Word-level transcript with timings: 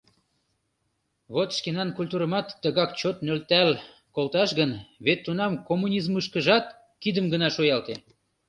Вот 1.33 1.49
шкенан 1.57 1.89
культурымат 1.97 2.47
тыгак 2.61 2.91
чот 2.99 3.17
нӧлтал 3.25 3.69
колташ 4.15 4.49
гын, 4.59 4.71
вет 5.05 5.19
тунам 5.25 5.53
коммунизмышкыжат— 5.67 6.65
кидым 7.01 7.25
гына 7.33 7.47
шуялте! 7.55 7.95